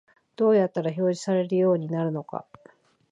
[0.35, 2.47] どうやったら表示されるようになるのか